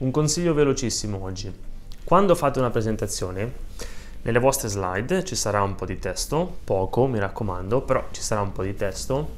[0.00, 1.52] Un consiglio velocissimo oggi.
[2.04, 3.52] Quando fate una presentazione,
[4.22, 8.40] nelle vostre slide ci sarà un po' di testo, poco mi raccomando, però ci sarà
[8.40, 9.28] un po' di testo.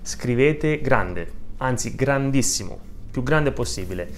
[0.00, 2.78] Scrivete grande, anzi grandissimo,
[3.10, 4.10] più grande possibile.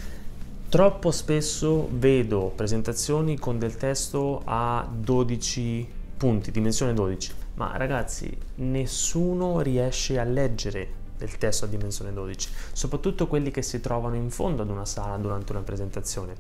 [0.69, 9.61] Troppo spesso vedo presentazioni con del testo a 12 punti, dimensione 12, ma ragazzi, nessuno
[9.61, 14.63] riesce a leggere del testo a dimensione 12, soprattutto quelli che si trovano in fondo
[14.63, 16.35] ad una sala durante una presentazione.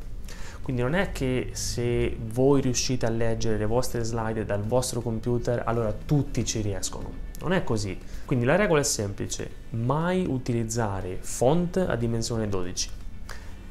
[0.62, 5.62] Quindi non è che se voi riuscite a leggere le vostre slide dal vostro computer,
[5.66, 7.28] allora tutti ci riescono.
[7.40, 7.98] Non è così.
[8.24, 12.90] Quindi la regola è semplice, mai utilizzare font a dimensione 12.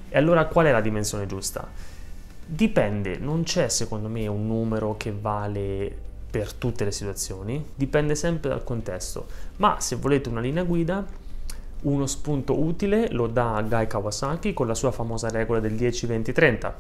[0.09, 1.67] E allora qual è la dimensione giusta?
[2.45, 8.49] Dipende, non c'è secondo me un numero che vale per tutte le situazioni, dipende sempre
[8.49, 9.25] dal contesto,
[9.57, 11.05] ma se volete una linea guida,
[11.81, 16.71] uno spunto utile lo dà Guy Kawasaki con la sua famosa regola del 10-20-30.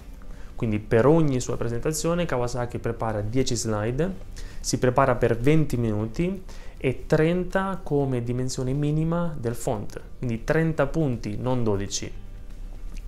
[0.55, 4.13] Quindi per ogni sua presentazione Kawasaki prepara 10 slide,
[4.59, 6.43] si prepara per 20 minuti
[6.77, 12.27] e 30 come dimensione minima del font, quindi 30 punti, non 12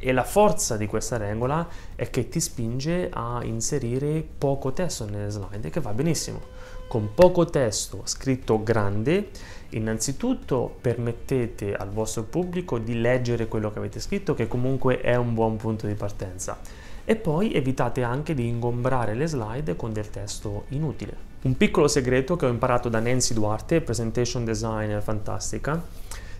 [0.01, 5.29] e la forza di questa regola è che ti spinge a inserire poco testo nelle
[5.29, 6.41] slide, che va benissimo.
[6.87, 9.29] Con poco testo scritto grande,
[9.69, 15.35] innanzitutto permettete al vostro pubblico di leggere quello che avete scritto, che comunque è un
[15.35, 16.57] buon punto di partenza.
[17.05, 21.29] E poi evitate anche di ingombrare le slide con del testo inutile.
[21.43, 25.83] Un piccolo segreto che ho imparato da Nancy Duarte, presentation designer fantastica,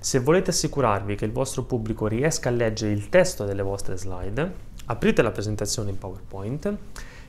[0.04, 4.52] se volete assicurarvi che il vostro pubblico riesca a leggere il testo delle vostre slide,
[4.86, 6.76] aprite la presentazione in PowerPoint,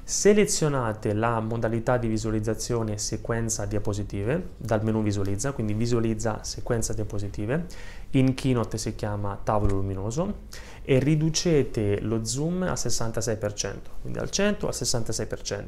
[0.03, 7.67] selezionate la modalità di visualizzazione sequenza diapositive dal menu visualizza, quindi visualizza sequenza diapositive,
[8.13, 10.45] in Keynote si chiama tavolo luminoso
[10.83, 15.67] e riducete lo zoom al 66%, quindi dal 100 al 66%.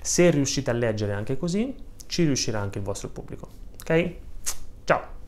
[0.00, 1.74] Se riuscite a leggere anche così,
[2.06, 3.46] ci riuscirà anche il vostro pubblico.
[3.78, 4.14] Ok?
[4.84, 5.19] Ciao!